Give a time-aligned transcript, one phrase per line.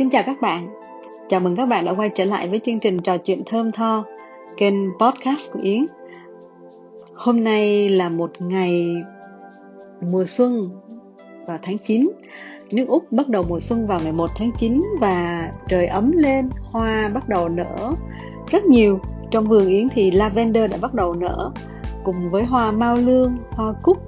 [0.00, 0.66] Xin chào các bạn.
[1.28, 4.04] Chào mừng các bạn đã quay trở lại với chương trình trò chuyện thơm tho,
[4.56, 5.86] kênh podcast của Yến.
[7.14, 8.94] Hôm nay là một ngày
[10.00, 10.70] mùa xuân
[11.46, 12.10] vào tháng 9.
[12.70, 16.48] Nước Úc bắt đầu mùa xuân vào ngày 1 tháng 9 và trời ấm lên,
[16.62, 17.92] hoa bắt đầu nở
[18.50, 19.00] rất nhiều.
[19.30, 21.52] Trong vườn Yến thì lavender đã bắt đầu nở
[22.04, 23.98] cùng với hoa mau lương, hoa cúc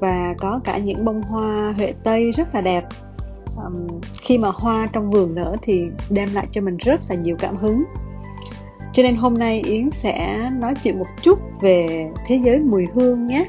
[0.00, 2.84] và có cả những bông hoa huệ tây rất là đẹp
[3.64, 7.36] um, khi mà hoa trong vườn nở thì đem lại cho mình rất là nhiều
[7.38, 7.84] cảm hứng.
[8.92, 13.26] Cho nên hôm nay yến sẽ nói chuyện một chút về thế giới mùi hương
[13.26, 13.46] nhé.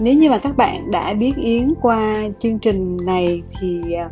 [0.00, 4.10] Nếu như mà các bạn đã biết yến qua chương trình này thì à,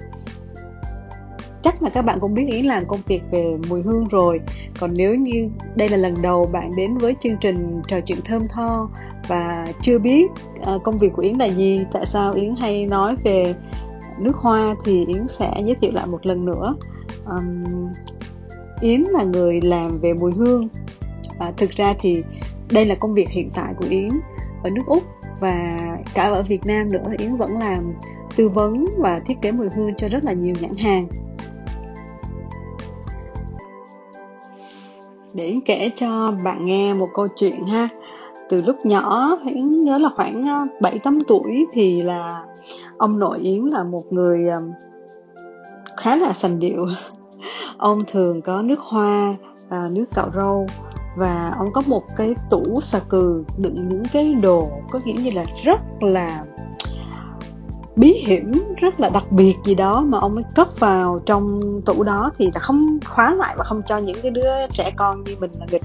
[1.63, 4.41] chắc là các bạn cũng biết yến làm công việc về mùi hương rồi.
[4.81, 8.49] Còn nếu như đây là lần đầu bạn đến với chương trình trò chuyện thơm
[8.49, 8.91] tho
[9.29, 10.31] và chưa biết
[10.63, 13.55] à, công việc của yến là gì tại sao yến hay nói về
[14.21, 16.77] nước hoa thì yến sẽ giới thiệu lại một lần nữa.
[17.27, 17.65] Um,
[18.81, 20.69] yến là người làm về mùi hương.
[21.39, 22.23] À, thực ra thì
[22.71, 24.09] đây là công việc hiện tại của yến
[24.63, 25.03] ở nước úc
[25.41, 25.79] và
[26.15, 27.13] cả ở việt nam nữa.
[27.19, 27.93] Yến vẫn làm
[28.37, 31.09] tư vấn và thiết kế mùi hương cho rất là nhiều nhãn hàng.
[35.35, 37.89] Để yến kể cho bạn nghe một câu chuyện ha.
[38.49, 42.45] Từ lúc nhỏ yến nhớ là khoảng ờ, 7 8 tuổi thì là
[43.01, 44.71] ông nội yến là một người um,
[45.97, 46.87] khá là sành điệu.
[47.79, 49.37] Ông thường có nước hoa
[49.69, 50.67] à, nước cạo râu
[51.17, 55.31] và ông có một cái tủ xà cừ đựng những cái đồ có nghĩa như
[55.31, 56.45] là rất là
[57.97, 62.03] bí hiểm rất là đặc biệt gì đó mà ông ấy cất vào trong tủ
[62.03, 65.37] đó thì là không khóa lại và không cho những cái đứa trẻ con như
[65.41, 65.85] mình là nghịch.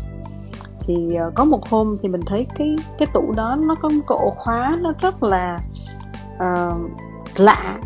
[0.80, 4.04] Thì ờ, có một hôm thì mình thấy cái cái tủ đó nó có một
[4.08, 5.60] cái ổ khóa nó rất là
[6.36, 6.92] uh,
[7.36, 7.78] lạ.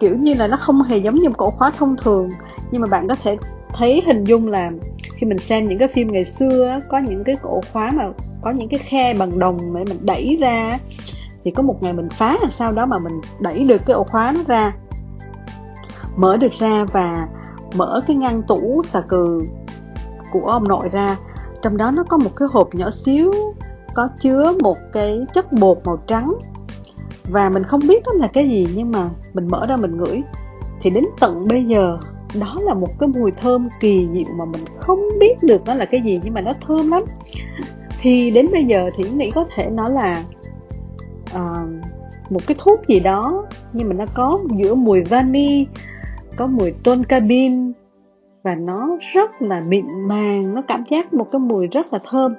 [0.00, 2.28] Kiểu như là nó không hề giống như một ổ khóa thông thường,
[2.70, 3.36] nhưng mà bạn có thể
[3.68, 4.70] thấy hình dung là
[5.16, 8.04] khi mình xem những cái phim ngày xưa có những cái ổ khóa mà
[8.42, 10.78] có những cái khe bằng đồng để mình đẩy ra
[11.44, 14.04] thì có một ngày mình phá là sau đó mà mình đẩy được cái ổ
[14.04, 14.72] khóa nó ra.
[16.16, 17.28] Mở được ra và
[17.74, 19.40] mở cái ngăn tủ xà cừ
[20.32, 21.16] của ông nội ra.
[21.62, 23.32] Trong đó nó có một cái hộp nhỏ xíu,
[23.94, 26.34] có chứa một cái chất bột màu trắng
[27.28, 30.22] và mình không biết đó là cái gì nhưng mà mình mở ra mình ngửi.
[30.80, 31.98] Thì đến tận bây giờ
[32.40, 35.84] đó là một cái mùi thơm kỳ diệu mà mình không biết được nó là
[35.84, 37.02] cái gì nhưng mà nó thơm lắm.
[38.00, 40.24] Thì đến bây giờ thì nghĩ có thể nó là
[41.34, 41.68] uh,
[42.30, 45.66] một cái thuốc gì đó nhưng mà nó có giữa mùi vani
[46.36, 47.72] có mùi tôn cabin
[48.42, 52.34] và nó rất là mịn màng nó cảm giác một cái mùi rất là thơm.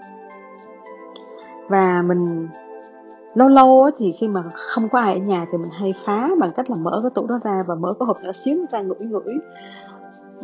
[1.69, 2.47] Và mình
[3.35, 6.51] lâu lâu thì khi mà không có ai ở nhà thì mình hay phá bằng
[6.55, 8.99] cách là mở cái tủ đó ra và mở cái hộp nhỏ xíu ra ngửi
[8.99, 9.33] ngửi.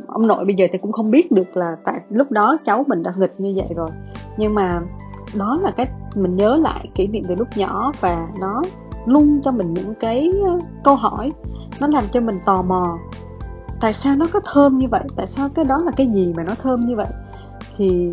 [0.07, 3.03] Ông nội bây giờ thì cũng không biết được là tại lúc đó cháu mình
[3.03, 3.89] đã nghịch như vậy rồi.
[4.37, 4.81] Nhưng mà
[5.37, 8.61] đó là cái mình nhớ lại kỷ niệm từ lúc nhỏ và nó
[9.05, 10.31] luôn cho mình những cái
[10.83, 11.31] câu hỏi.
[11.79, 12.97] Nó làm cho mình tò mò.
[13.81, 15.03] Tại sao nó có thơm như vậy?
[15.15, 17.07] Tại sao cái đó là cái gì mà nó thơm như vậy?
[17.77, 18.11] Thì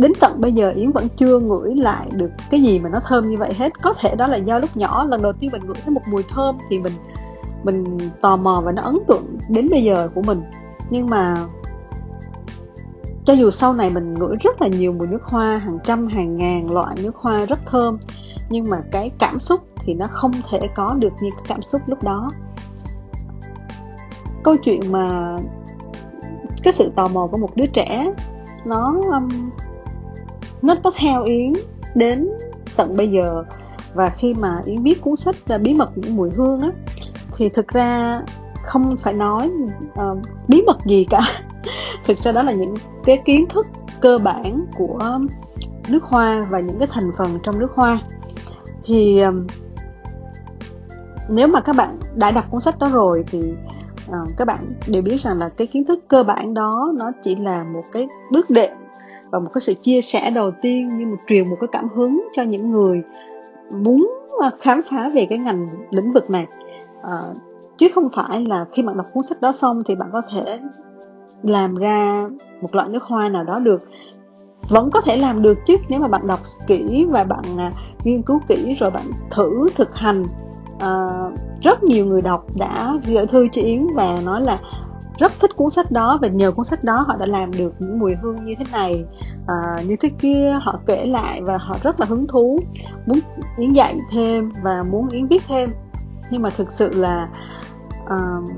[0.00, 3.28] đến tận bây giờ yến vẫn chưa ngửi lại được cái gì mà nó thơm
[3.28, 3.82] như vậy hết.
[3.82, 6.22] Có thể đó là do lúc nhỏ lần đầu tiên mình ngửi thấy một mùi
[6.22, 6.92] thơm thì mình
[7.62, 10.42] mình tò mò và nó ấn tượng đến bây giờ của mình.
[10.90, 11.46] Nhưng mà
[13.24, 16.36] cho dù sau này mình ngửi rất là nhiều mùi nước hoa hàng trăm hàng
[16.36, 17.98] ngàn loại nước hoa rất thơm
[18.50, 21.82] nhưng mà cái cảm xúc thì nó không thể có được như cái cảm xúc
[21.86, 22.30] lúc đó.
[24.42, 25.36] Câu chuyện mà
[26.62, 28.12] cái sự tò mò của một đứa trẻ
[28.66, 29.50] nó um,
[30.62, 31.52] nó có theo yến
[31.94, 32.28] đến
[32.76, 33.44] tận bây giờ.
[33.94, 36.68] Và khi mà yến viết cuốn sách là bí mật những mùi hương á
[37.36, 38.20] thì thực ra
[38.62, 39.50] không phải nói
[39.86, 41.20] uh, bí mật gì cả.
[42.06, 43.66] Thực ra đó là những cái kiến thức
[44.00, 45.18] cơ bản của
[45.88, 47.98] nước hoa và những cái thành phần trong nước hoa.
[48.84, 49.46] Thì um,
[51.30, 53.54] nếu mà các bạn đã đọc cuốn sách đó rồi thì
[54.10, 57.36] uh, các bạn đều biết rằng là cái kiến thức cơ bản đó nó chỉ
[57.36, 58.72] là một cái bước đệm
[59.30, 62.28] và một cái sự chia sẻ đầu tiên như một truyền một cái cảm hứng
[62.32, 63.02] cho những người
[63.70, 66.46] muốn à, khám phá về cái ngành lĩnh vực này.
[67.02, 67.18] À,
[67.78, 70.58] chứ không phải là khi bạn đọc cuốn sách đó xong thì bạn có thể
[71.42, 72.28] làm ra
[72.60, 73.82] một loại nước hoa nào đó được.
[74.68, 77.72] Vẫn có thể làm được chứ nếu mà bạn đọc kỹ và bạn à,
[78.04, 80.24] nghiên cứu kỹ rồi bạn thử thực hành.
[80.78, 81.08] À,
[81.62, 84.58] rất nhiều người đọc đã gửi thư cho yến và nói là
[85.20, 87.98] rất thích cuốn sách đó và nhờ cuốn sách đó họ đã làm được những
[87.98, 89.04] mùi hương như thế này.
[89.46, 92.60] À, như thế kia họ kể lại và họ rất là hứng thú
[93.06, 93.20] muốn
[93.58, 95.70] yến dạy thêm và muốn yến viết thêm.
[96.30, 97.28] Nhưng mà thực sự là
[98.04, 98.50] uh,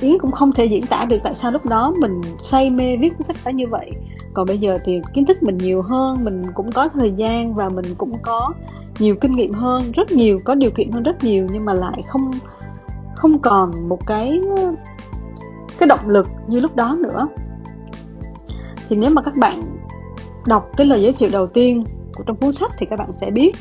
[0.00, 3.12] Yến cũng không thể diễn tả được tại sao lúc đó mình say mê viết
[3.18, 3.90] cuốn sách đó như vậy.
[4.34, 7.68] Còn bây giờ thì kiến thức mình nhiều hơn mình cũng có thời gian và
[7.68, 8.52] mình cũng có
[8.98, 12.02] nhiều kinh nghiệm hơn rất nhiều có điều kiện hơn rất nhiều nhưng mà lại
[12.06, 12.30] không
[13.16, 14.40] không còn một cái
[15.82, 17.28] cái động lực như lúc đó nữa.
[18.88, 19.62] Thì nếu mà các bạn
[20.46, 21.84] đọc cái lời giới thiệu đầu tiên
[22.14, 23.52] của trong cuốn sách thì các bạn sẽ biết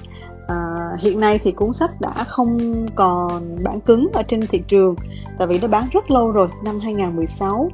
[0.47, 0.55] à,
[0.99, 2.57] hiện nay thì cuốn sách đã không
[2.95, 4.95] còn bản cứng ở trên thị trường
[5.37, 7.69] tại vì nó bán rất lâu rồi năm 2016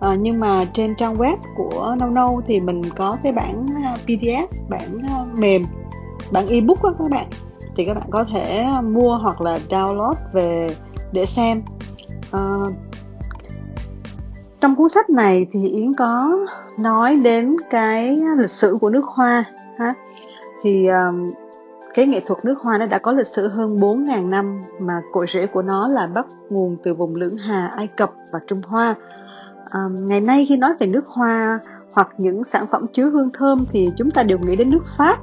[0.00, 3.96] à, nhưng mà trên trang web của Nâu Nâu thì mình có cái bản à,
[4.06, 5.62] PDF bản à, mềm
[6.32, 7.26] bản ebook đó các bạn.
[7.76, 10.76] Thì các bạn có thể mua hoặc là download về
[11.12, 11.62] để xem.
[12.30, 12.56] À,
[14.60, 16.38] trong cuốn sách này thì Yến có
[16.78, 19.44] nói đến cái lịch sử của nước Hoa
[19.78, 19.94] ha
[20.62, 21.32] thì um,
[21.94, 25.26] cái nghệ thuật nước Hoa nó đã có lịch sử hơn 4.000 năm mà cội
[25.32, 28.94] rễ của nó là bắt nguồn từ vùng lưỡng Hà, Ai Cập và Trung Hoa.
[29.70, 31.58] À, ngày nay khi nói về nước Hoa
[31.92, 35.18] hoặc những sản phẩm chứa hương thơm thì chúng ta đều nghĩ đến nước Pháp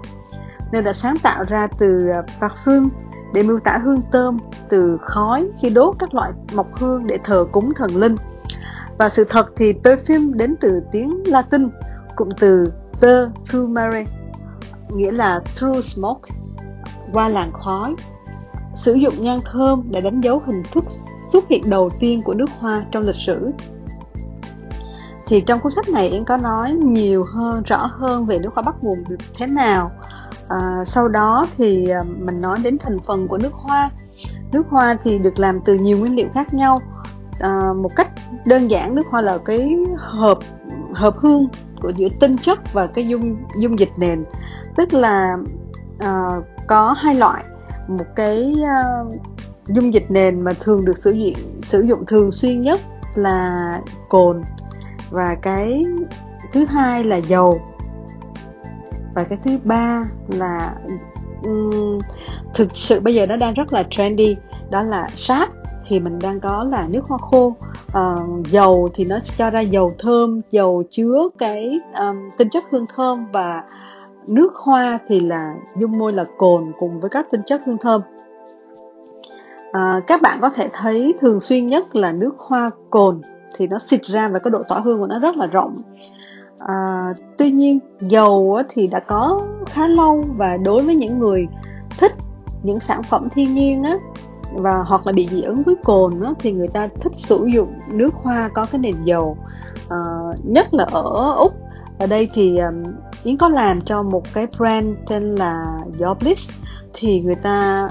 [0.72, 2.90] nên đã sáng tạo ra từ ờ, parfum
[3.34, 4.38] để miêu tả hương thơm
[4.70, 8.16] từ khói khi đốt các loại mộc hương để thờ cúng thần linh.
[8.98, 11.70] Và sự thật thì perfume đến từ tiếng Latin,
[12.16, 12.72] cụm từ
[13.02, 14.06] perfumere,
[14.90, 16.30] nghĩa là through smoke,
[17.14, 17.96] qua làn khói.
[18.76, 20.84] Sử dụng nhang thơm để đánh dấu hình thức
[21.32, 23.52] xuất hiện đầu tiên của nước hoa trong lịch sử.
[25.28, 28.62] Thì trong cuốn sách này Yến có nói nhiều hơn, rõ hơn về nước hoa
[28.62, 29.92] bắt nguồn được thế nào.
[30.48, 33.90] À, sau đó thì à, mình nói đến thành phần của nước hoa.
[34.52, 36.82] Nước hoa thì được làm từ nhiều nguyên liệu khác nhau.
[37.40, 38.10] À, một cách
[38.46, 40.40] đơn giản nước hoa là cái hợp
[40.94, 41.48] hợp hương
[41.82, 44.24] của giữa tinh chất và cái dung dung dịch nền.
[44.78, 45.38] Tức là
[45.96, 47.44] uh, có hai loại.
[47.88, 49.14] Một cái uh,
[49.68, 52.82] dung dịch nền mà thường được sử dụng sử dụng thường xuyên nhất
[53.16, 54.42] là cồn
[55.10, 55.84] và cái
[56.54, 57.62] thứ hai là dầu.
[59.16, 60.76] Và cái thứ ba là
[61.44, 62.00] um,
[62.54, 64.36] thực sự bây giờ nó đang rất là trendy
[64.70, 65.50] đó là sáp
[65.88, 67.54] thì mình đang có là nước hoa khô.
[67.88, 72.86] Uh, dầu thì nó cho ra dầu thơm dầu chứa cái um, tinh chất hương
[72.96, 73.64] thơm và
[74.28, 78.02] nước hoa thì là dung môi là cồn cùng với các tinh chất hương thơm.
[79.72, 83.22] À, các bạn có thể thấy thường xuyên nhất là nước hoa cồn
[83.58, 85.78] thì nó xịt ra và cái độ tỏa hương của nó rất là rộng.
[86.60, 91.48] À, tuy nhiên dầu thì đã có khá lâu và đối với những người
[91.98, 92.12] thích
[92.64, 93.96] những sản phẩm thiên nhiên á
[94.58, 97.74] và hoặc là bị dị ứng với cồn đó, thì người ta thích sử dụng
[97.92, 99.38] nước hoa có cái nền dầu
[99.90, 99.98] à,
[100.44, 101.54] nhất là ở úc.
[102.00, 102.84] Ở đây thì um,
[103.24, 105.66] Yến có làm cho một cái brand tên là
[106.00, 106.18] Your
[106.94, 107.90] thì người ta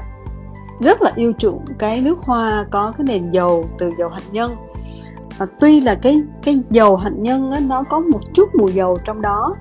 [0.81, 4.57] rất là yêu chuộng cái nước hoa có cái nền dầu từ dầu hạnh nhân.
[5.39, 8.99] À, tuy là cái cái dầu hạnh nhân á, nó có một chút mùi dầu
[9.05, 9.55] trong đó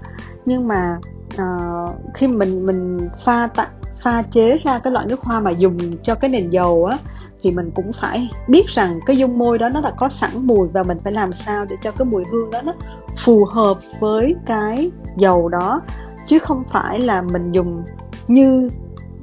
[0.45, 0.97] nhưng mà
[1.41, 5.77] uh, khi mình mình pha tặng pha chế ra cái loại nước hoa mà dùng
[6.03, 6.97] cho cái nền dầu á,
[7.43, 10.67] thì mình cũng phải biết rằng cái dung môi đó nó đã có sẵn mùi
[10.67, 12.73] và mình phải làm sao để cho cái mùi hương đó nó
[13.17, 15.81] phù hợp với cái dầu đó.
[16.27, 17.83] Chứ không phải là mình dùng
[18.27, 18.69] như,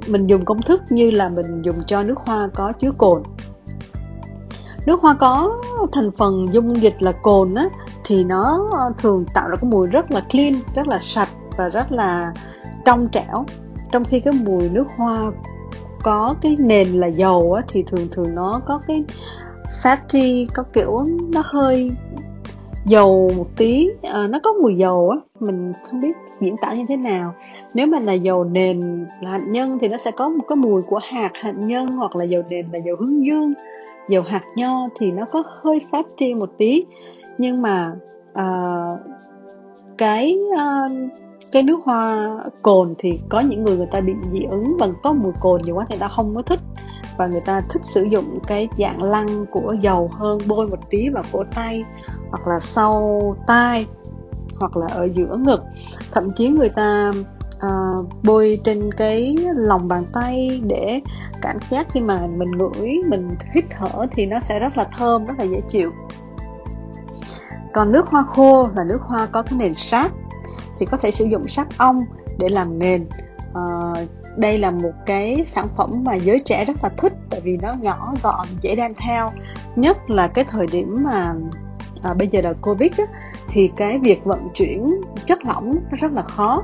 [0.06, 3.22] mình dùng công thức như là mình dùng cho nước hoa có chứa cồn.
[4.86, 5.62] Nước hoa có
[5.93, 7.64] thành phần dung dịch là cồn á,
[8.05, 8.70] thì nó
[9.02, 12.32] thường tạo ra cái mùi rất là clean, rất là sạch và rất là
[12.84, 13.44] trong trẻo
[13.93, 15.32] trong khi cái mùi nước hoa
[16.03, 19.05] có cái nền là dầu á thì thường thường nó có cái
[19.82, 21.91] fatty có kiểu nó hơi
[22.87, 23.89] dầu một tí.
[24.03, 27.34] À, nó có mùi dầu á mình không biết diễn tả như thế nào.
[27.75, 30.82] Nếu mà là dầu nền là hạnh nhân thì nó sẽ có một cái mùi
[30.82, 33.53] của hạt hạnh nhân hoặc là dầu nền là dầu hướng dương
[34.08, 36.84] dầu hạt nho thì nó có hơi fatty một tí.
[37.39, 37.93] Nhưng mà
[38.32, 39.01] uh,
[39.99, 40.93] cái uh,
[41.53, 42.29] cái nước hoa
[42.63, 45.75] cồn thì có những người người ta bị dị ứng và có mùi cồn nhiều
[45.75, 46.61] quá thì người ta không có thích.
[47.17, 51.09] Và người ta thích sử dụng cái dạng lăn của dầu hơn bôi một tí
[51.09, 51.85] vào cổ tay
[52.31, 53.87] hoặc là sau tai
[54.61, 55.63] hoặc là ở giữa ngực.
[56.13, 57.13] Thậm chí người ta
[57.56, 61.01] uh, bôi trên cái lòng bàn tay để
[61.43, 65.25] cảm giác khi mà mình ngửi mình hít thở thì nó sẽ rất là thơm
[65.25, 65.91] rất là dễ chịu.
[67.73, 70.13] Còn nước hoa khô là nước hoa có cái nền sáp
[70.79, 72.00] thì có thể sử dụng sáp ong
[72.38, 73.06] để làm nền.
[73.55, 73.62] À,
[74.36, 77.72] đây là một cái sản phẩm mà giới trẻ rất là thích tại vì nó
[77.81, 79.31] nhỏ gọn dễ đem theo.
[79.76, 81.32] Nhất là cái thời điểm mà
[82.02, 83.05] à, bây giờ là covid á,
[83.48, 86.62] thì cái việc vận chuyển chất lỏng nó rất là khó.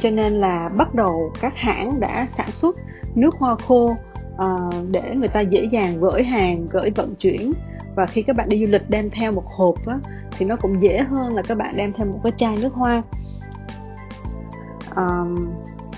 [0.00, 2.76] Cho nên là bắt đầu các hãng đã sản xuất
[3.14, 3.96] nước hoa khô
[4.38, 4.46] à,
[4.90, 7.52] để người ta dễ dàng gửi hàng gửi vận chuyển.
[7.96, 9.98] Và khi các bạn đi du lịch đem theo một hộp á,
[10.38, 13.02] thì nó cũng dễ hơn là các bạn đem theo một cái chai nước hoa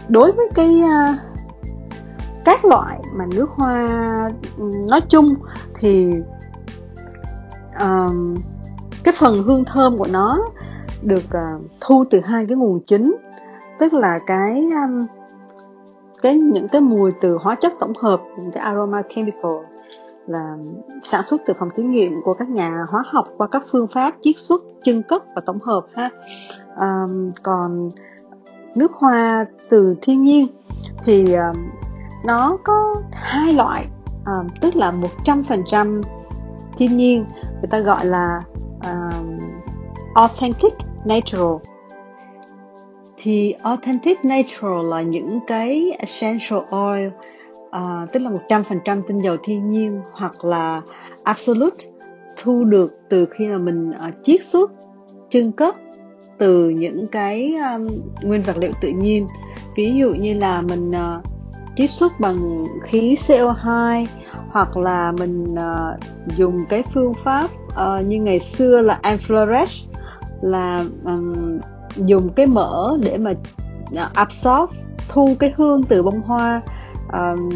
[0.08, 1.18] đối với cái uh,
[2.44, 4.30] các loại mà nước hoa
[4.62, 5.34] nói chung
[5.78, 6.12] thì
[7.76, 8.12] uh,
[9.04, 10.38] cái phần hương thơm của nó
[11.02, 13.16] được uh, thu từ hai cái nguồn chính.
[13.78, 15.06] Tức là cái um,
[16.22, 19.52] cái những cái mùi từ hóa chất tổng hợp những cái aroma chemical
[20.26, 20.56] là
[21.02, 24.14] sản xuất từ phòng thí nghiệm của các nhà hóa học qua các phương pháp
[24.20, 26.10] chiết xuất chân cất và tổng hợp ha.
[26.80, 27.90] Um, còn
[28.76, 30.46] nước hoa từ thiên nhiên
[31.04, 31.70] thì um,
[32.24, 33.86] nó có hai loại
[34.26, 34.92] um, tức là
[35.24, 36.02] 100%
[36.78, 38.42] thiên nhiên người ta gọi là
[38.84, 39.38] um,
[40.14, 40.72] authentic
[41.04, 41.56] natural.
[43.22, 47.06] Thì authentic natural là những cái essential oil
[47.66, 50.82] uh, tức là 100% tinh dầu thiên nhiên hoặc là
[51.22, 51.86] absolute
[52.36, 54.70] thu được từ khi mà mình uh, chiết xuất
[55.30, 55.76] trưng cất
[56.38, 57.88] từ những cái um,
[58.22, 59.26] nguyên vật liệu tự nhiên.
[59.76, 61.24] Ví dụ như là mình uh,
[61.76, 64.06] chiết xuất bằng khí CO2
[64.50, 66.00] hoặc là mình uh,
[66.36, 69.86] dùng cái phương pháp uh, như ngày xưa là enflorage
[70.42, 71.58] là um,
[71.96, 74.70] dùng cái mỡ để mà uh, absorb
[75.08, 76.62] thu cái hương từ bông hoa
[77.12, 77.50] um,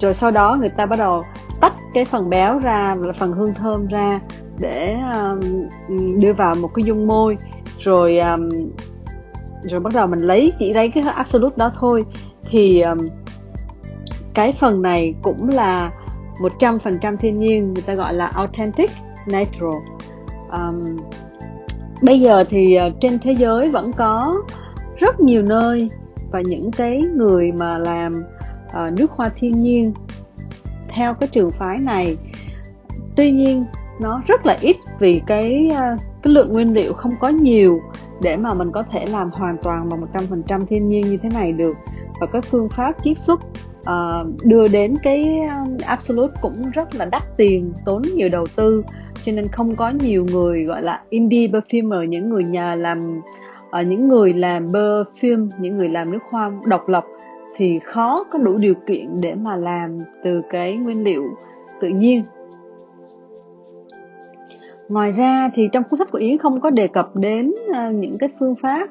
[0.00, 1.22] rồi sau đó người ta bắt đầu
[1.60, 4.20] tách cái phần béo ra là phần hương thơm ra
[4.58, 5.40] để um,
[6.20, 7.36] đưa vào một cái dung môi
[7.80, 8.48] rồi um,
[9.62, 12.04] rồi bắt đầu mình lấy chỉ lấy cái absolute đó thôi.
[12.50, 12.98] Thì um,
[14.34, 15.90] cái phần này cũng là
[16.38, 18.90] 100% thiên nhiên người ta gọi là authentic
[19.26, 19.74] natural.
[20.50, 20.96] Um,
[22.02, 24.42] bây giờ thì uh, trên thế giới vẫn có
[24.96, 25.88] rất nhiều nơi
[26.30, 28.24] và những cái người mà làm
[28.66, 29.92] uh, nước hoa thiên nhiên
[30.88, 32.16] theo cái trường phái này.
[33.16, 33.64] Tuy nhiên
[34.00, 37.80] nó rất là ít vì cái à, cái lượng nguyên liệu không có nhiều
[38.22, 40.00] để mà mình có thể làm hoàn toàn bằng
[40.46, 41.76] 100% thiên nhiên như thế này được.
[42.20, 43.40] Và cái phương pháp chiết xuất
[43.80, 48.84] uh, đưa đến cái à, absolute cũng rất là đắt tiền tốn nhiều đầu tư.
[49.24, 53.20] Cho nên không có nhiều người gọi là indie perfumer những người nhà làm
[53.80, 57.04] uh, những người làm perfume những người làm nước hoa độc lập
[57.56, 61.22] thì khó có đủ điều kiện để mà làm từ cái nguyên liệu
[61.80, 62.22] tự nhiên
[64.88, 68.18] ngoài ra thì trong cuốn sách của yến không có đề cập đến uh, những
[68.18, 68.88] cái phương pháp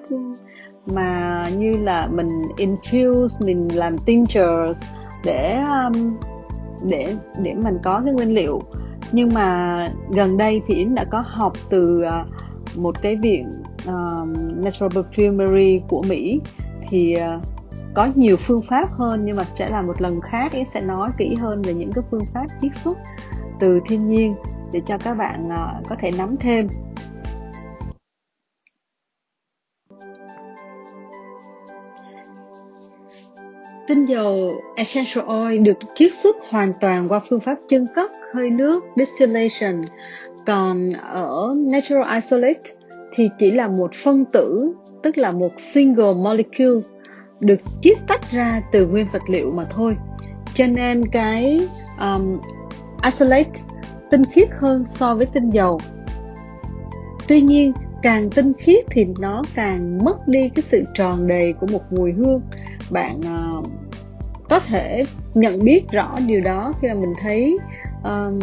[0.93, 4.81] mà như là mình infuse mình làm tinctures
[5.25, 6.17] để um,
[6.89, 8.61] để để mình có cái nguyên liệu.
[9.11, 13.49] Nhưng mà gần đây thì yến đã có học từ uh, một cái viện
[14.55, 16.41] natural perfumery của mỹ.
[16.89, 17.43] Thì uh,
[17.93, 21.09] có nhiều phương pháp hơn nhưng mà sẽ là một lần khác yến sẽ nói
[21.17, 22.97] kỹ hơn về những cái phương pháp chiết xuất
[23.59, 24.35] từ thiên nhiên
[24.73, 26.67] để cho các bạn uh, có thể nắm thêm
[33.87, 38.49] Tinh dầu essential oil được chiết xuất hoàn toàn qua phương pháp chân cất hơi
[38.49, 39.81] nước distillation.
[40.45, 42.61] Còn ở natural isolate
[43.13, 46.81] thì chỉ là một phân tử, tức là một single molecule
[47.39, 49.95] được chiết tách ra từ nguyên vật liệu mà thôi.
[50.53, 51.67] Cho nên cái
[51.99, 52.39] um,
[53.03, 53.51] isolate
[54.13, 55.79] tinh khiết hơn so với tinh dầu.
[57.27, 61.67] Tuy nhiên, càng tinh khiết thì nó càng mất đi cái sự tròn đầy của
[61.67, 62.41] một mùi hương
[62.91, 63.67] bạn uh,
[64.49, 67.57] có thể nhận biết rõ điều đó khi mà mình thấy
[68.03, 68.39] um,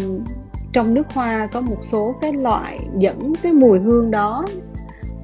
[0.72, 4.46] trong nước hoa có một số cái loại dẫn cái mùi hương đó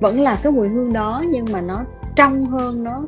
[0.00, 1.84] vẫn là cái mùi hương đó nhưng mà nó
[2.16, 3.06] trong hơn nó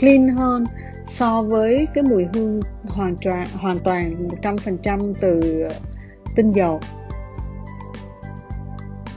[0.00, 0.64] clean hơn
[1.06, 5.62] so với cái mùi hương hoàn toàn hoàn toàn 100% từ
[6.34, 6.80] tinh dầu.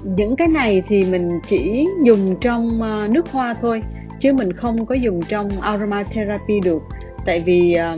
[0.03, 3.81] Những cái này thì mình chỉ dùng trong ờ, nước hoa thôi
[4.19, 6.81] chứ mình không có dùng trong aromatherapy được.
[7.25, 7.97] Tại vì ờ,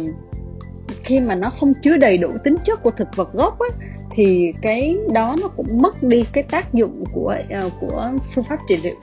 [1.04, 3.70] khi mà nó không chứa đầy đủ tính chất của thực vật gốc ấy,
[4.16, 8.60] thì cái đó nó cũng mất đi cái tác dụng của ờ, của phương pháp
[8.68, 8.96] trị liệu.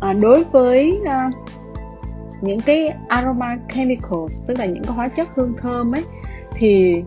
[0.00, 1.34] À, đối với uh,
[2.40, 6.04] những cái aroma chemicals tức là những cái hóa chất hương thơm ấy
[6.54, 7.02] thì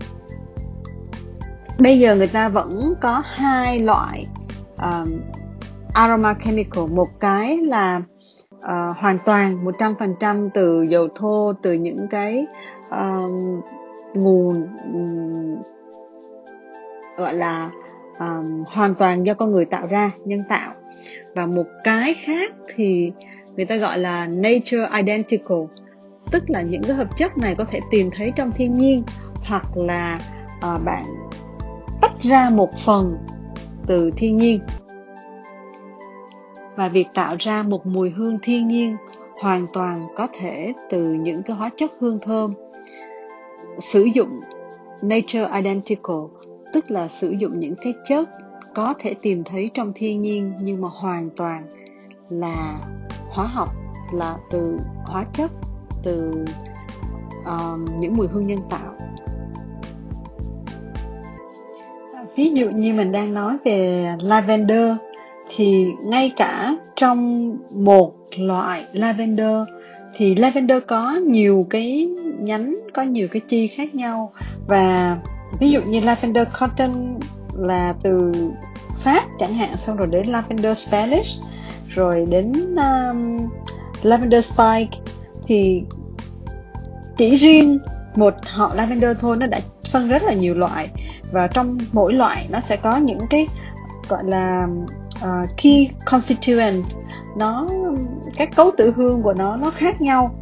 [1.79, 4.25] bây giờ người ta vẫn có hai loại
[4.81, 5.21] um,
[5.93, 6.85] aroma chemical.
[6.87, 8.01] Một cái là
[8.55, 12.45] uh, hoàn toàn 100% từ dầu thô từ những cái
[12.87, 13.63] uh,
[14.13, 15.55] nguồn um,
[17.17, 17.69] gọi là
[18.19, 20.73] um, hoàn toàn do con người tạo ra nhân tạo.
[21.35, 23.11] Và một cái khác thì
[23.55, 25.59] người ta gọi là nature identical
[26.31, 29.03] tức là những cái hợp chất này có thể tìm thấy trong thiên nhiên
[29.43, 30.19] hoặc là
[30.57, 31.03] uh, bạn
[32.01, 33.17] tách ra một phần
[33.85, 34.59] từ thiên nhiên
[36.75, 38.97] và việc tạo ra một mùi hương thiên nhiên
[39.41, 42.53] hoàn toàn có thể từ những cái hóa chất hương thơm.
[43.79, 44.39] Sử dụng
[45.01, 46.17] nature identical
[46.73, 48.29] tức là sử dụng những cái chất
[48.75, 51.61] có thể tìm thấy trong thiên nhiên nhưng mà hoàn toàn
[52.29, 52.79] là
[53.29, 53.69] hóa học
[54.13, 55.51] là từ hóa chất
[56.03, 56.45] từ
[57.41, 58.88] uh, những mùi hương nhân tạo.
[62.39, 64.91] Ví dụ như mình đang nói về lavender
[65.55, 69.57] thì ngay cả trong một loại lavender
[70.15, 74.31] thì lavender có nhiều cái nhánh có nhiều cái chi khác nhau.
[74.67, 75.17] Và
[75.59, 77.19] ví dụ như lavender cotton
[77.57, 78.31] là từ
[78.97, 81.41] Pháp chẳng hạn xong rồi đến lavender Spanish
[81.87, 83.49] rồi đến um,
[84.01, 84.97] lavender spike.
[85.47, 85.81] Thì
[87.17, 87.79] chỉ riêng
[88.15, 89.59] một họ lavender thôi nó đã
[89.91, 90.87] phân rất là nhiều loại
[91.31, 93.47] và trong mỗi loại nó sẽ có những cái
[94.09, 94.67] gọi là
[95.23, 96.83] uh, key constituent.
[97.37, 97.67] Nó
[98.35, 100.35] các cấu tử hương của nó nó khác nhau.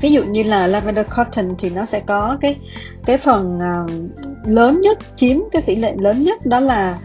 [0.00, 2.56] Ví dụ như là lavender cotton thì nó sẽ có cái
[3.04, 3.90] cái phần uh,
[4.48, 6.98] lớn nhất chiếm cái tỷ lệ lớn nhất đó là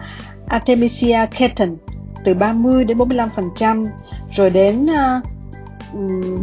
[0.47, 1.75] Artemisia keton
[2.23, 3.85] từ 30 đến 45 phần trăm.
[4.31, 5.23] Rồi đến uh,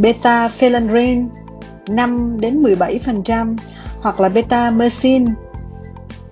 [0.00, 1.28] beta phelandrin
[1.88, 3.56] 5 đến 17 phần trăm.
[4.00, 5.26] Hoặc là beta mersin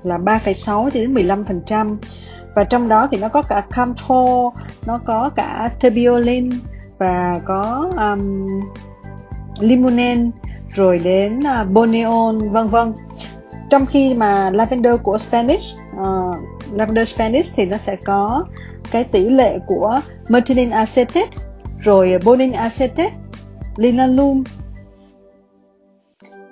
[0.02, 1.98] là 3,6 đến 15 phần trăm.
[2.54, 4.54] Và trong đó thì nó có cả camphor
[4.86, 6.50] nó có cả terbiolin
[6.98, 8.46] và có um,
[9.60, 10.30] limonen
[10.74, 12.92] rồi đến uh, boneon vân vân.
[13.70, 15.64] Trong khi mà lavender của Spanish
[16.00, 16.36] uh,
[16.72, 18.44] lavender Spanish thì nó sẽ có
[18.90, 21.30] cái tỷ lệ của methylene acetate
[21.80, 23.12] rồi bonin acetate
[23.76, 24.46] linalool uh,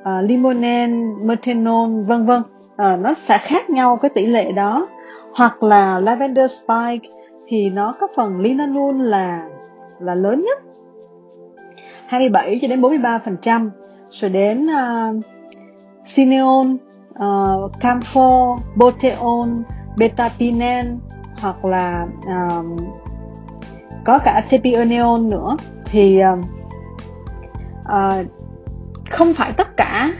[0.02, 2.42] ờ, limonen methanol vân vân
[2.80, 4.88] à, nó sẽ khác nhau cái tỷ lệ đó.
[5.34, 7.08] Hoặc là lavender spike
[7.46, 9.48] thì nó có phần linalool là
[10.00, 10.58] là lớn nhất.
[12.06, 13.70] 27 cho đến 43 phần trăm.
[14.10, 15.24] Rồi đến ờ, uh,
[16.14, 16.80] cineol, uh,
[17.14, 19.48] ờ, camphor, boteol,
[19.96, 20.98] betapinen
[21.40, 22.76] hoặc là um,
[24.04, 25.56] có cả thepioneol nữa.
[25.84, 26.38] Thì uh,
[27.84, 28.26] uh,
[29.10, 30.10] không phải tất cả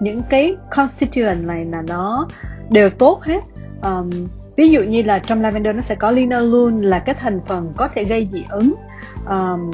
[0.00, 2.28] những cái constituent này là nó
[2.70, 3.40] đều tốt hết.
[3.82, 4.10] Um,
[4.56, 7.88] ví dụ như là trong lavender nó sẽ có linalool là cái thành phần có
[7.88, 8.74] thể gây dị ứng.
[9.28, 9.70] Um,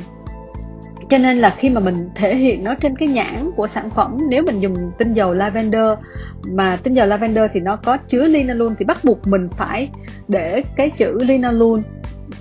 [1.08, 4.18] cho nên là khi mà mình thể hiện nó trên cái nhãn của sản phẩm
[4.28, 5.98] nếu mình dùng tinh dầu lavender
[6.44, 9.88] mà tinh dầu lavender thì nó có chứa linalool thì bắt buộc mình phải
[10.28, 11.80] để cái chữ linalool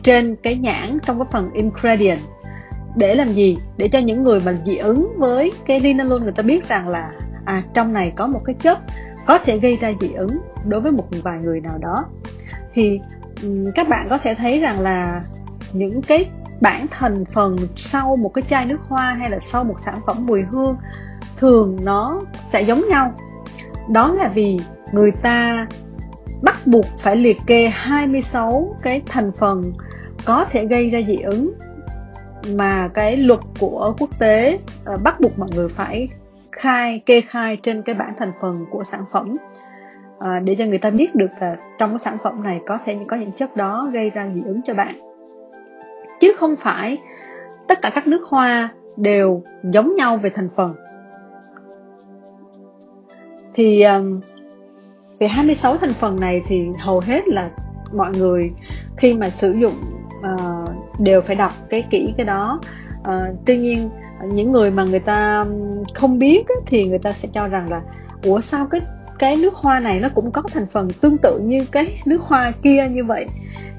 [0.04, 2.20] trên cái nhãn trong cái phần ingredient.
[2.96, 3.58] Để làm gì?
[3.78, 7.12] Để cho những người mà dị ứng với cái linalool người ta biết rằng là
[7.46, 8.80] à trong này có một cái chất
[9.26, 12.06] có thể gây ra dị ứng đối với một vài người nào đó.
[12.74, 13.00] Thì
[13.76, 15.24] các bạn có thể thấy rằng là
[15.74, 16.26] những cái
[16.62, 20.26] bản thành phần sau một cái chai nước hoa hay là sau một sản phẩm
[20.26, 20.78] mùi hương
[21.38, 23.14] thường nó sẽ giống nhau.
[23.90, 24.60] Đó là vì
[24.92, 25.68] người ta
[26.42, 29.74] bắt buộc phải liệt kê 26 cái thành phần
[30.26, 31.54] có thể gây ra dị ứng
[32.48, 36.10] mà cái luật của quốc tế ờ, bắt buộc mọi người phải
[36.54, 39.36] khai kê khai trên cái bản thành phần của sản phẩm.
[40.20, 42.98] À, để cho người ta biết được là trong cái sản phẩm này có thể
[43.08, 44.96] có những chất đó gây ra dị ứng cho bạn.
[46.20, 46.98] Chứ không phải
[47.68, 50.76] tất cả các nước hoa đều giống nhau về thành phần.
[53.54, 54.20] Thì um,
[55.20, 57.50] về 26 thành phần này thì hầu hết là
[57.94, 58.52] mọi người
[58.98, 59.74] khi mà sử dụng
[60.18, 62.60] uh, đều phải đọc cái kỹ cái đó.
[63.04, 63.90] Ờ, tuy nhiên
[64.20, 65.46] ờ, những người mà người ta
[65.94, 67.82] không biết á, thì người ta sẽ cho rằng là
[68.24, 68.82] ủa sao cái
[69.20, 72.52] cái nước hoa này nó cũng có thành phần tương tự như cái nước hoa
[72.62, 73.26] kia như vậy?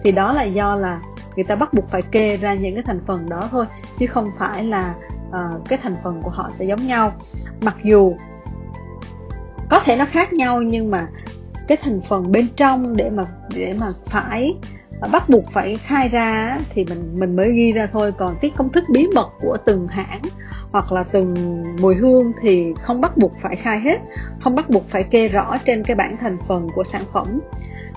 [0.05, 1.01] Thì đó là do là
[1.37, 3.67] người ta bắt buộc phải kê ra những cái thành phần đó thôi
[3.99, 4.95] chứ không phải là
[5.29, 7.13] uh, cái thành phần của họ sẽ giống nhau.
[7.61, 8.15] Mặc dù
[9.71, 11.09] có thể nó khác nhau nhưng mà
[11.69, 14.55] cái thành phần bên trong để mà để mà phải
[15.13, 18.13] bắt buộc phải khai ra thì mình mình mới ghi ra thôi.
[18.19, 20.23] Còn tiết công thức bí mật của từng hãng
[20.73, 24.01] hoặc là từng mùi hương thì không bắt buộc phải khai hết
[24.41, 27.41] không bắt buộc phải kê rõ trên cái bảng thành phần của sản phẩm.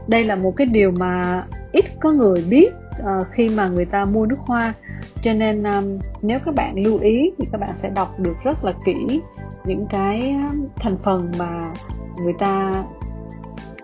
[0.07, 4.05] Đây là một cái điều mà ít có người biết uh, khi mà người ta
[4.05, 4.73] mua nước hoa.
[5.21, 8.63] Cho nên um, nếu các bạn lưu ý thì các bạn sẽ đọc được rất
[8.63, 9.21] là kỹ
[9.65, 10.35] những cái
[10.75, 11.73] thành phần mà
[12.23, 12.83] người ta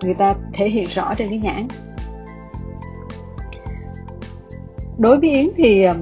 [0.04, 1.67] người ta thể hiện rõ trên cái nhãn.
[4.97, 5.97] Đối với yến thì um,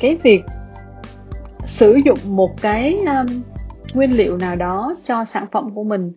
[0.00, 0.42] cái việc
[1.64, 3.42] sử dụng một cái um,
[3.94, 6.12] nguyên liệu nào đó cho sản phẩm của mình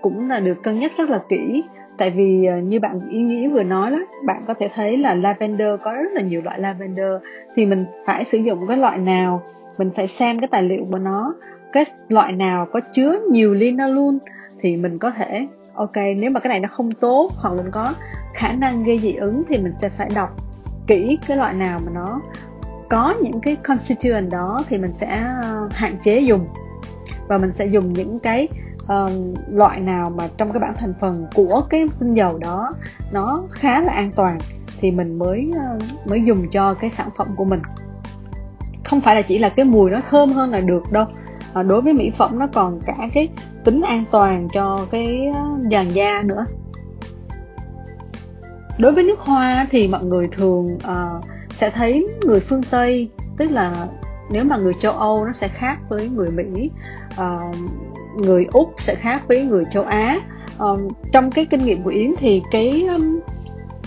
[0.00, 1.62] cũng là được cân nhắc rất là kỹ.
[1.98, 5.14] Tại vì uh, như bạn ý nghĩ vừa nói đó bạn có thể thấy là
[5.14, 7.12] lavender có rất là nhiều loại lavender.
[7.56, 9.42] Thì mình phải sử dụng cái loại nào
[9.78, 11.34] mình phải xem cái tài liệu của nó
[11.74, 14.14] cái loại nào có chứa nhiều linalool
[14.60, 17.94] thì mình có thể ok nếu mà cái này nó không tốt hoặc mình có
[18.34, 20.30] khả năng gây dị ứng thì mình sẽ phải đọc
[20.86, 22.20] kỹ cái loại nào mà nó
[22.90, 26.48] có những cái constituent đó thì mình sẽ ờ, hạn chế dùng.
[27.28, 28.48] Và mình sẽ dùng những cái
[28.82, 29.10] uh,
[29.48, 32.74] loại nào mà trong cái bảng thành phần của cái tinh dầu đó
[33.12, 34.38] nó khá là an toàn
[34.80, 37.60] thì mình mới uh, mới dùng cho cái sản phẩm của mình.
[38.84, 41.06] Không phải là chỉ là cái mùi nó thơm hơn là được đâu
[41.54, 43.28] à, đối với mỹ phẩm nó còn cả cái
[43.64, 45.20] tính an toàn cho cái
[45.70, 46.44] làn da nữa
[48.78, 51.24] đối với nước hoa thì mọi người thường uh,
[51.56, 53.88] sẽ thấy người phương tây tức là
[54.30, 56.70] nếu mà người châu âu nó sẽ khác với người mỹ
[57.12, 57.56] uh,
[58.16, 60.20] người úc sẽ khác với người châu á.
[60.64, 63.20] Uh, trong cái kinh nghiệm của yến thì cái um,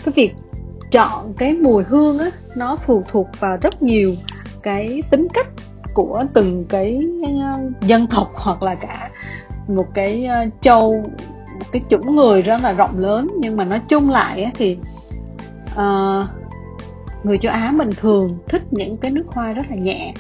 [0.06, 0.36] cái việc
[0.92, 4.14] chọn cái mùi hương á nó phụ thuộc vào rất nhiều
[4.64, 5.48] cái tính cách
[5.94, 7.08] của từng cái
[7.82, 9.10] dân tộc hoặc là cả
[9.68, 10.30] một cái
[10.62, 11.04] châu
[11.72, 14.78] cái chủng người rất là rộng lớn nhưng mà nói chung lại thì
[15.72, 16.26] uh,
[17.24, 20.14] người châu Á mình thường thích những cái nước hoa rất là nhẹ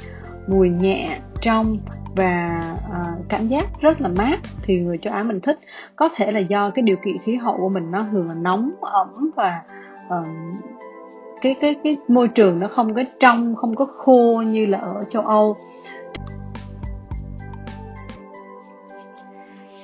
[0.47, 1.77] mùi nhẹ trong
[2.15, 5.59] và uh, cảm giác rất là mát thì người châu Á mình thích.
[5.95, 8.71] Có thể là do cái điều kiện khí hậu của mình nó thường là nóng
[8.81, 9.61] ẩm và
[10.07, 10.27] uh,
[11.41, 15.03] cái cái cái môi trường nó không có trong không có khô như là ở
[15.09, 15.55] châu Âu.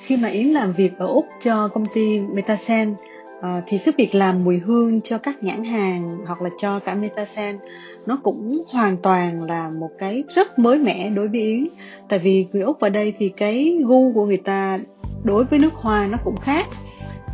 [0.04, 2.96] Khi mà Yến làm việc ở Úc cho công ty Metasen
[3.42, 6.96] à, thì cái việc làm mùi hương cho các nhãn hàng hoặc là cho cả
[6.96, 7.58] Metasen
[8.06, 11.68] nó cũng hoàn toàn là một cái rất mới mẻ đối với Yến.
[12.10, 14.80] Tại vì người Úc vào đây thì cái gu của người ta
[15.24, 16.68] đối với nước hoa nó cũng khác.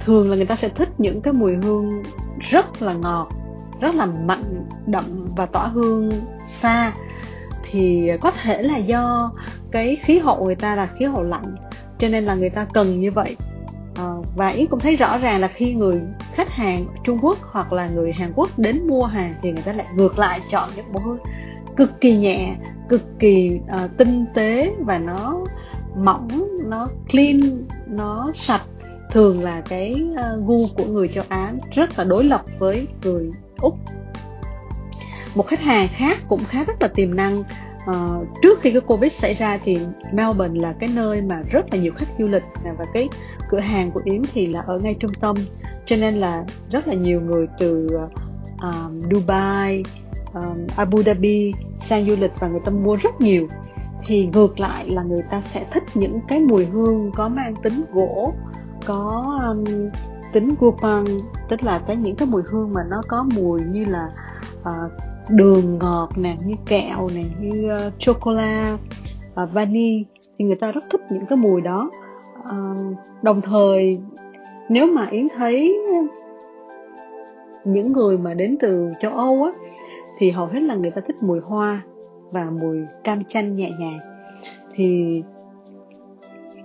[0.06, 2.04] Thường là người ta sẽ thích những cái mùi hương
[2.40, 3.30] rất là ngọt
[3.80, 5.04] rất là mạnh, đậm
[5.36, 6.12] và tỏa hương
[6.48, 6.94] xa.
[7.72, 9.32] Thì có thể là do
[9.72, 11.56] cái khí hậu người ta là khí hậu lạnh
[12.00, 13.36] cho nên là người ta cần như vậy.
[13.96, 16.02] À, và yến cũng thấy rõ ràng là khi người
[16.34, 19.74] khách hàng Trung Quốc hoặc là người Hàn Quốc đến mua hàng thì người ta
[19.74, 21.20] lại ngược lại chọn những bộ hương
[21.78, 22.56] cực kỳ nhẹ
[22.90, 25.46] cực kỳ uh, tinh tế và nó
[25.98, 28.64] mỏng nó clean nó sạch.
[29.12, 33.32] Thường là cái uh, gu của người châu Á rất là đối lập với người
[33.62, 33.76] Úc.
[35.36, 37.44] Một khách hàng khác cũng khá rất là tiềm năng
[37.90, 39.80] uh, trước khi cái covid xảy ra thì
[40.14, 42.44] Melbourne là cái nơi mà rất là nhiều khách du lịch
[42.78, 43.10] và cái
[43.50, 45.36] cửa hàng của Yến thì là ở ngay trung tâm.
[45.86, 47.90] Cho nên là rất là nhiều người từ
[48.62, 49.84] um, Dubai
[50.34, 53.48] um, Abu Dhabi sang du lịch và người ta mua rất nhiều.
[54.06, 57.84] Thì ngược lại là người ta sẽ thích những cái mùi hương có mang tính
[57.94, 58.34] gỗ
[58.86, 59.66] có um,
[60.34, 61.06] tính gupang
[61.50, 64.10] tức là cái những cái mùi hương mà nó có mùi như là
[64.62, 64.92] uh,
[65.30, 68.74] đường ngọt nè như kẹo nè như uh, chocolate
[69.44, 70.06] uh, vani.
[70.38, 71.90] Thì người ta rất thích những cái mùi đó.
[72.40, 74.00] Uh, đồng thời
[74.70, 75.78] nếu mà yến thấy
[77.66, 79.52] những người mà đến từ châu âu á
[80.18, 81.82] thì hầu hết là người ta thích mùi hoa
[82.32, 84.00] và mùi cam chanh nhẹ nhàng.
[84.76, 85.22] Thì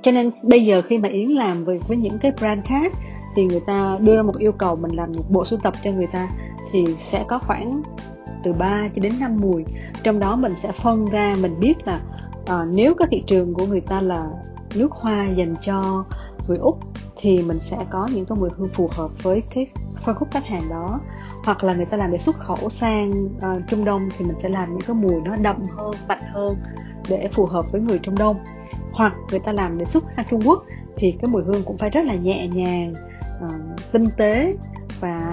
[0.02, 2.92] cho nên bây giờ khi mà yến làm với, với những cái brand khác
[3.36, 5.92] thì người ta đưa ra một yêu cầu mình làm một bộ sưu tập cho
[5.92, 6.28] người ta
[6.74, 7.82] thì sẽ có khoảng
[8.44, 9.64] từ 3 cho đến 5 mùi.
[10.02, 12.00] Trong đó mình sẽ phân ra mình biết là
[12.46, 14.30] à, nếu cái thị trường của người ta là
[14.74, 16.04] nước hoa dành cho
[16.48, 16.78] người úc
[17.16, 19.66] thì mình sẽ có những cái mùi hương phù hợp với cái
[20.02, 21.00] phân khúc khách hàng đó.
[21.44, 24.48] Hoặc là người ta làm để xuất khẩu sang uh, trung đông thì mình sẽ
[24.48, 26.56] làm những cái mùi nó đậm hơn mạnh hơn
[27.08, 28.36] để phù hợp với người trung đông.
[28.92, 30.64] Hoặc người ta làm để xuất sang trung quốc
[30.96, 32.92] thì cái mùi hương cũng phải rất là nhẹ nhàng
[33.46, 34.56] uh, tinh tế
[35.00, 35.32] và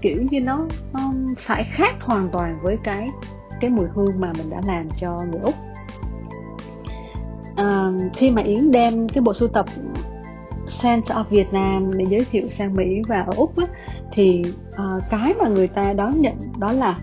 [0.00, 3.10] kiểu như nó, nó phải khác hoàn toàn với cái
[3.60, 5.54] cái mùi hương mà mình đã làm cho người úc.
[7.56, 9.66] À, khi mà yến đem cái bộ sưu tập
[10.66, 13.66] Sense of Việt Nam để giới thiệu sang Mỹ và ở Úc á,
[14.12, 16.98] thì uh, cái mà người ta đón nhận đó là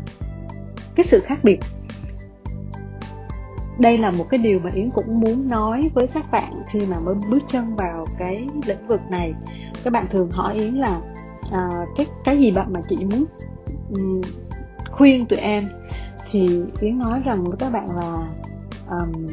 [0.95, 1.59] cái sự khác biệt.
[3.79, 6.99] Đây là một cái điều mà Yến cũng muốn nói với các bạn khi mà
[6.99, 9.33] mới bước chân vào cái lĩnh vực này.
[9.83, 11.01] Các bạn thường hỏi Yến là
[11.51, 13.25] à, cái cái gì bạn mà chị muốn
[13.89, 14.21] um,
[14.91, 15.63] khuyên tụi em?
[16.31, 18.27] Thì Yến nói rằng với các bạn là
[18.89, 19.27] um,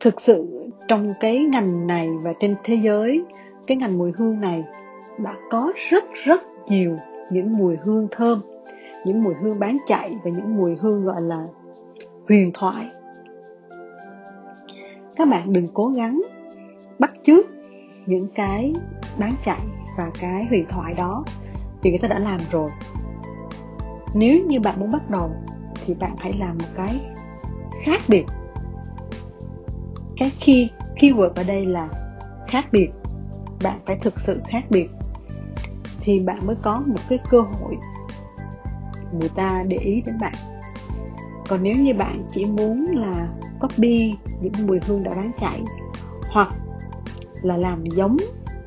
[0.00, 3.24] thực sự trong cái ngành này và trên thế giới
[3.66, 4.64] cái ngành mùi hương này
[5.18, 6.96] đã có rất rất nhiều
[7.30, 8.40] những mùi hương thơm
[9.04, 11.46] những mùi hương bán chạy và những mùi hương gọi là
[12.28, 12.86] huyền thoại.
[15.16, 16.22] Các bạn đừng cố gắng
[16.98, 17.46] bắt chước
[18.06, 18.74] những cái
[19.18, 19.60] bán chạy
[19.96, 21.24] và cái huyền thoại đó
[21.82, 22.70] vì người ta đã làm rồi.
[24.14, 25.30] Nếu như bạn muốn bắt đầu
[25.86, 27.00] thì bạn hãy làm một cái
[27.82, 28.24] khác biệt.
[30.16, 31.88] Cái khi keyword ở đây là
[32.48, 32.88] khác biệt.
[33.62, 34.88] Bạn phải thực sự khác biệt
[36.00, 37.76] thì bạn mới có một cái cơ hội
[39.12, 40.34] người ta để ý đến bạn.
[41.48, 43.28] Còn nếu như bạn chỉ muốn là
[43.60, 45.62] copy những mùi hương đã bán chạy
[46.30, 46.48] hoặc
[47.42, 48.16] là làm giống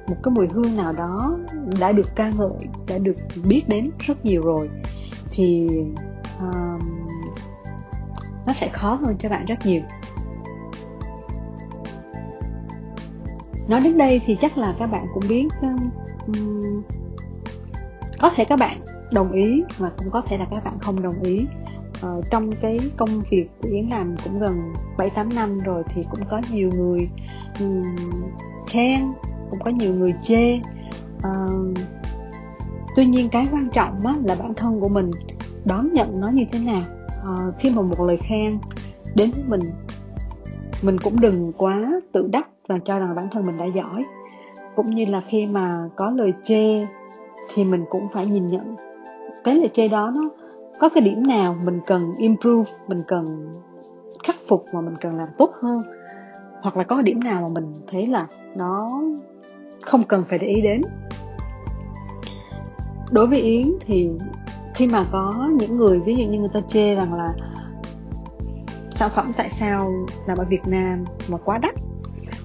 [0.08, 1.38] một cái mùi hương nào đó
[1.80, 4.70] đã được ca ngợi đã được biết đến rất nhiều rồi
[5.32, 5.70] thì
[6.40, 6.80] um,
[8.46, 9.82] nó sẽ khó hơn cho bạn rất nhiều.
[13.68, 16.84] Nói đến đây thì chắc là các bạn cũng biết um,
[18.20, 18.78] có thể các bạn
[19.12, 21.46] đồng ý và cũng có thể là các bạn không đồng ý.
[22.06, 26.20] Uh, trong cái công việc của Yến làm cũng gần 7-8 năm rồi thì cũng
[26.30, 27.10] có nhiều người
[27.60, 27.84] um,
[28.68, 29.02] khen
[29.50, 30.56] cũng có nhiều người chê.
[31.18, 31.78] Uh,
[32.96, 35.12] tuy nhiên cái quan trọng á, là bản thân của mình
[35.66, 36.82] đón nhận nó như thế nào.
[37.32, 38.60] Uh, khi mà một lời khen
[39.16, 39.62] đến với mình
[40.82, 44.06] mình cũng đừng quá tự đắc và cho rằng bản thân mình đã giỏi.
[44.76, 46.86] Cũng như là khi mà có lời chê
[47.54, 48.76] thì mình cũng phải nhìn nhận
[49.48, 50.30] cái lời chê đó nó
[50.80, 53.50] có cái điểm nào mình cần improve mình cần
[54.24, 55.82] khắc phục mà mình cần làm tốt hơn
[56.62, 59.02] hoặc là có điểm nào mà mình thấy là nó
[59.88, 60.82] không cần phải để ý đến.
[63.12, 64.10] Đối với yến thì
[64.76, 67.34] khi mà có những người ví dụ như người ta chê rằng là
[68.96, 69.92] sản phẩm tại sao
[70.28, 71.76] làm ở Việt Nam mà quá đắt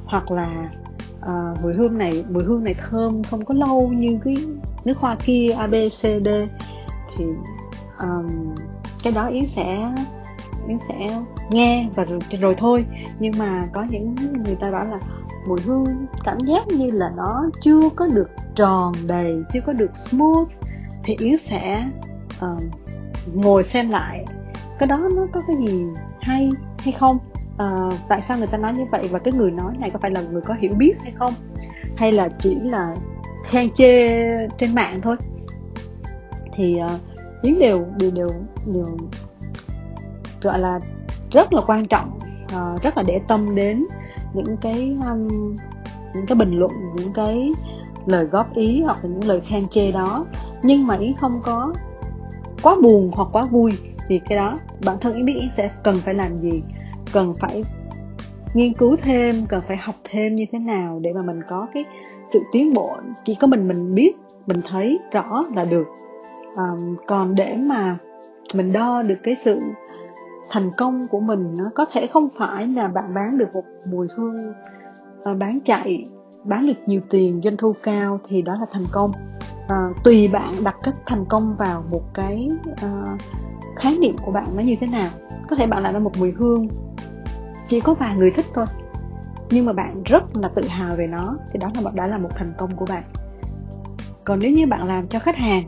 [0.05, 0.71] hoặc là
[1.21, 4.37] uh, mùi hương này mùi hương này thơm không có lâu như cái
[4.85, 6.29] nước hoa kia ABCD
[7.17, 7.25] thì
[8.01, 8.55] um,
[9.03, 9.95] cái đó yến sẽ
[10.69, 12.85] yến sẽ nghe và rồi, rồi thôi.
[13.19, 14.99] Nhưng mà có những người ta bảo là
[15.47, 19.97] mùi hương cảm giác như là nó chưa có được tròn đầy chưa có được
[19.97, 20.49] smooth
[21.05, 21.89] thì yến sẽ
[22.45, 22.63] uh,
[23.35, 24.25] ngồi xem lại.
[24.79, 25.85] Cái đó nó có cái gì
[26.21, 27.19] hay hay không?
[27.55, 30.11] Uh, tại sao người ta nói như vậy và cái người nói này có phải
[30.11, 31.35] là người có hiểu biết hay không?
[31.97, 32.97] Hay là chỉ là
[33.45, 34.27] khen chê
[34.59, 35.17] trên mạng thôi?
[36.55, 38.31] Thì uh, yến đều đều đều
[38.75, 38.97] đều
[40.43, 40.81] gọi là
[41.31, 43.87] rất là quan trọng uh, rất là để tâm đến
[44.35, 45.29] những cái um,
[46.15, 47.53] những cái bình luận những cái
[48.07, 50.27] lời góp ý hoặc là những lời khen chê đó.
[50.63, 51.75] Nhưng mà yến không có
[52.63, 53.73] quá buồn hoặc quá vui
[54.09, 56.63] vì cái đó bản thân yến biết yến sẽ cần phải làm gì.
[57.13, 57.65] Cần phải
[58.55, 61.85] nghiên cứu thêm cần phải học thêm như thế nào để mà mình có cái
[62.29, 62.91] sự tiến bộ.
[63.25, 64.13] Chỉ có mình mình biết
[64.47, 65.87] mình thấy rõ là được.
[66.57, 67.99] Um, còn để mà
[68.55, 69.61] mình đo được cái sự
[70.53, 74.09] thành công của mình nó có thể không phải là bạn bán được một mùi
[74.17, 74.53] hương
[75.25, 76.07] à, bán chạy
[76.45, 79.13] bán được nhiều tiền doanh thu cao thì đó là thành công.
[79.69, 83.05] À, tùy bạn đặt cái thành công vào một cái à,
[83.77, 85.11] khái niệm của bạn nó như thế nào.
[85.49, 86.69] Có thể bạn làm ra một mùi hương
[87.69, 88.67] chỉ có vài người thích thôi
[89.51, 92.31] nhưng mà bạn rất là tự hào về nó thì đó là đã là một
[92.37, 93.03] thành công của bạn.
[94.25, 95.63] Còn nếu như bạn làm cho khách hàng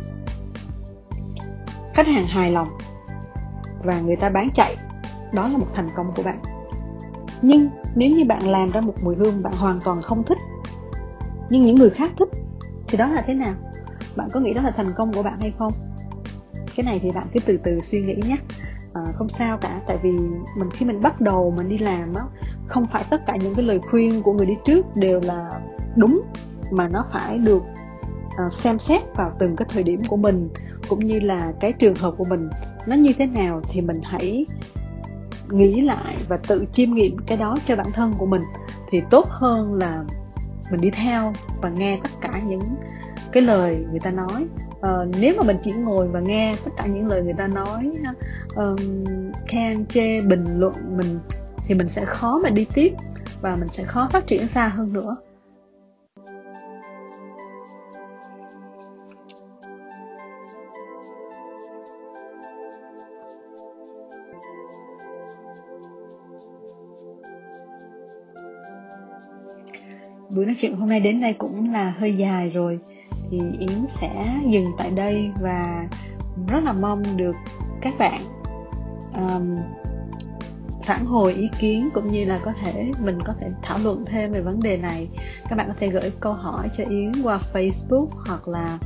[1.95, 2.69] khách hàng hài lòng
[3.85, 4.77] và người ta bán chạy.
[5.33, 6.39] Đó là một thành công của bạn.
[7.43, 10.39] Nhưng nếu như bạn làm ra một mùi hương bạn hoàn toàn không thích
[11.51, 12.29] nhưng những người khác thích
[12.89, 13.55] thì đó là thế nào?
[14.17, 15.73] Bạn có nghĩ đó là thành công của bạn hay không?
[16.77, 18.37] Cái này thì bạn cứ từ từ suy nghĩ nhé.
[18.93, 20.11] À, không sao cả tại vì
[20.59, 22.23] mình khi mình bắt đầu mình đi làm á
[22.67, 25.61] không phải tất cả những cái lời khuyên của người đi trước đều là
[25.97, 26.23] đúng
[26.71, 27.63] mà nó phải được
[28.47, 30.49] uh, xem xét vào từng cái thời điểm của mình
[30.89, 32.49] cũng như là cái trường hợp của mình
[32.87, 34.47] nó như thế nào thì mình hãy
[35.51, 38.43] nghĩ lại và tự chiêm nghiệm cái đó cho bản thân của mình.
[38.91, 40.05] Thì tốt hơn là
[40.71, 42.77] mình đi theo và nghe tất cả những
[43.33, 44.47] cái lời người ta nói.
[44.75, 47.91] Uh, nếu mà mình chỉ ngồi và nghe tất cả những lời người ta nói
[48.47, 48.81] uh,
[49.47, 51.19] khen chê bình luận mình
[51.67, 52.93] thì mình sẽ khó mà đi tiếp
[53.41, 55.17] và mình sẽ khó phát triển xa hơn nữa.
[70.35, 72.79] Buổi nói chuyện hôm nay đến đây cũng là hơi dài rồi.
[73.31, 75.89] Thì yến sẽ dừng tại đây và
[76.49, 77.37] rất là mong được
[77.81, 78.21] các bạn
[79.17, 79.57] um,
[80.83, 84.33] phản hồi ý kiến cũng như là có thể mình có thể thảo luận thêm
[84.33, 85.09] về vấn đề này.
[85.49, 88.79] Các bạn có thể gửi câu hỏi cho yến qua facebook hoặc là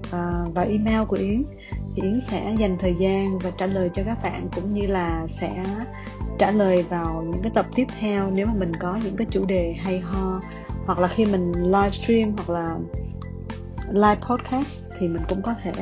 [0.00, 1.44] uh, vào email của yến.
[1.96, 5.26] Thì yến sẽ dành thời gian và trả lời cho các bạn cũng như là
[5.28, 5.64] sẽ
[6.38, 9.44] trả lời vào những cái tập tiếp theo nếu mà mình có những cái chủ
[9.44, 10.40] đề hay ho
[10.90, 12.76] hoặc là khi mình livestream hoặc là
[13.92, 15.72] live podcast thì mình cũng có thể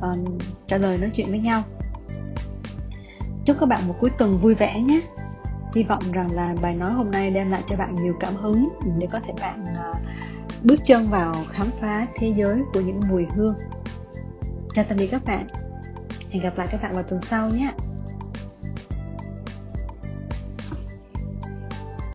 [0.00, 1.62] um, trả lời nói chuyện với nhau.
[3.44, 5.00] Chúc các bạn một cuối tuần vui vẻ nhé.
[5.74, 8.68] Hy vọng rằng là bài nói hôm nay đem lại cho bạn nhiều cảm hứng
[8.98, 9.96] để có thể bạn uh,
[10.62, 13.54] bước chân vào khám phá thế giới của những mùi hương.
[14.74, 15.46] Chào tạm biệt các bạn.
[16.30, 17.72] Hẹn gặp lại các bạn vào tuần sau nhé.